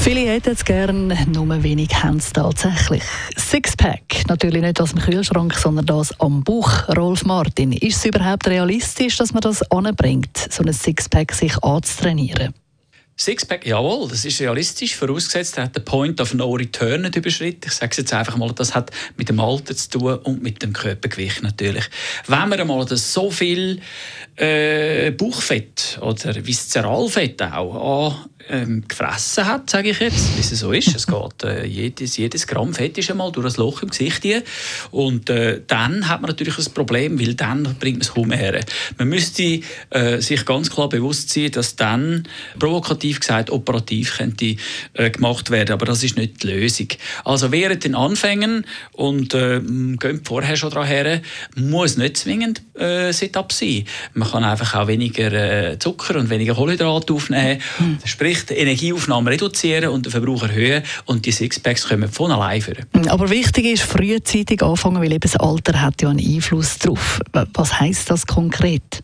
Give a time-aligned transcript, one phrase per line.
[0.00, 3.02] Viele hätten es gern, nur wenig haben es tatsächlich.
[3.36, 6.88] Sixpack, natürlich nicht aus dem Kühlschrank, sondern das am Bauch.
[6.96, 12.54] Rolf Martin, ist es überhaupt realistisch, dass man das anbringt, so ein Sixpack sich anzutrainieren?
[13.20, 17.64] Sixpack, jawohl, das ist realistisch, vorausgesetzt, er hat den Point of No Return nicht überschritten.
[17.66, 20.62] Ich sage es jetzt einfach mal, das hat mit dem Alter zu tun und mit
[20.62, 21.84] dem Körpergewicht natürlich.
[22.28, 23.80] Wenn man einmal das so viel
[24.38, 30.72] äh, Bauchfett oder Viszeralfett auch an ähm, gefressen hat, sage ich jetzt, wie es so
[30.72, 30.94] ist.
[30.94, 34.42] Es geht, äh, jedes, jedes Gramm Fett ist einmal durch das Loch im Gesicht hier.
[34.90, 38.60] Und äh, dann hat man natürlich ein Problem, weil dann bringt man es kaum her.
[38.96, 42.26] Man müsste äh, sich ganz klar bewusst sein, dass dann
[42.58, 44.56] provokativ gesagt operativ könnte
[44.94, 46.88] äh, gemacht werden, aber das ist nicht die Lösung.
[47.24, 51.22] Also während den Anfängen und äh, gehen vorher schon daran her,
[51.54, 53.84] muss nicht zwingend äh, Sit-up sein.
[54.14, 57.60] Man kann einfach auch weniger äh, Zucker und weniger Kohlenhydrate aufnehmen.
[57.78, 57.98] Mhm.
[58.04, 62.86] Sprich die Energieaufnahme reduzieren und den Verbrauch erhöhen und die Sixpacks kommen von allein führen.
[63.08, 67.20] Aber wichtig ist frühzeitig anfangen, weil eben das Alter hat ja einen Einfluss darauf.
[67.32, 69.02] Was heißt das konkret?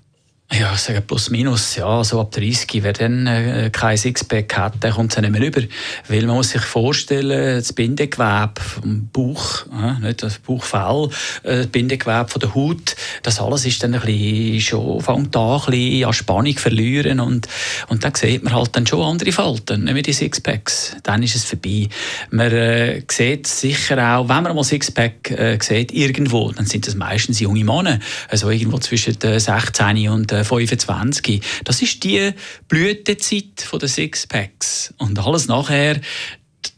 [0.53, 4.93] Ja, sagen plus minus, ja, so ab 30, wer dann äh, kein Sixpack hat, der
[4.93, 5.63] kommt es nicht mehr rüber.
[6.07, 11.09] Weil man muss sich vorstellen, das Bindegewebe vom Bauch, äh, nicht das Bauchfell,
[11.43, 15.61] äh, das Bindegewebe von der Haut, das alles ist dann ein bisschen, schon, fängt an,
[15.61, 17.49] ein bisschen an Spannung verlieren und,
[17.89, 20.95] und dann sieht man halt dann schon andere Falten, nicht mehr die Sixpacks.
[21.03, 21.89] Dann ist es vorbei.
[22.31, 26.95] Man äh, sieht sicher auch, wenn man mal Sixpack äh, sieht, irgendwo, dann sind das
[26.95, 31.41] meistens junge Männer, also irgendwo zwischen 16 und 25.
[31.65, 32.33] Das ist die
[32.69, 34.95] Blütezeit der Sixpacks.
[34.99, 36.01] Und alles nachher,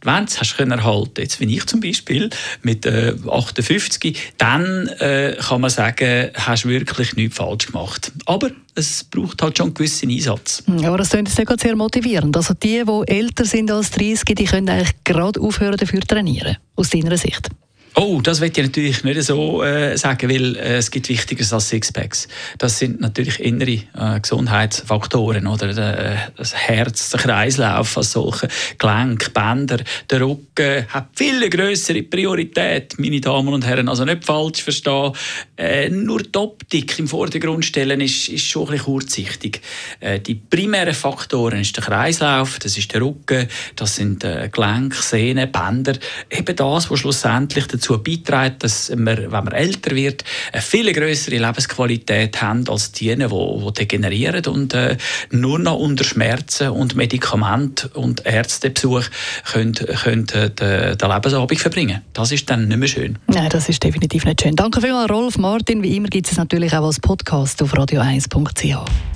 [0.03, 2.31] wenn du hast erhalten jetzt wie ich zum Beispiel
[2.63, 8.13] mit äh, 58, dann äh, kann man sagen, hast du wirklich nichts falsch gemacht.
[8.27, 10.63] Aber es braucht halt schon einen gewissen Einsatz.
[10.67, 12.37] Hm, aber das klingt sehr motivierend.
[12.37, 16.91] Also die, die älter sind als 30, die können eigentlich gerade aufhören dafür trainieren, aus
[16.91, 17.49] deiner Sicht.
[17.95, 21.71] Oh, das will ich natürlich nicht so äh, sagen, weil äh, es gibt Wichtigeres als
[21.71, 22.29] Sixpacks.
[22.59, 29.33] Das sind natürlich innere äh, Gesundheitsfaktoren, oder äh, das Herz, der Kreislauf als solche, Gelenk,
[29.33, 29.79] Bänder,
[30.11, 33.89] der Rücken hat viel größere Priorität, meine Damen und Herren.
[33.89, 35.13] Also nicht falsch verstehen.
[35.57, 39.63] Äh, nur die Optik im Vordergrund stellen ist, ist schon ein bisschen kurzsichtig.
[40.01, 44.95] Äh, die primären Faktoren ist der Kreislauf, das ist der Rücken, das sind äh, Gelenk,
[44.95, 45.95] Sehnen, Bänder,
[46.31, 51.37] eben das, was schlussendlich dazu beiträgt, dass wir, wenn man älter wird, eine viel größere
[51.37, 54.97] Lebensqualität haben als die, die, die degenerieren und äh,
[55.31, 59.05] nur noch unter Schmerzen und Medikament und Ärztebesuch
[59.53, 62.03] können, können den, den Lebensabend verbringen.
[62.13, 63.19] Das ist dann nicht mehr schön.
[63.27, 64.57] Nein, das ist definitiv nicht schön.
[64.57, 65.83] Danke vielmals, Rolf Martin.
[65.83, 69.16] Wie immer gibt es natürlich auch als Podcast auf radio1.ch.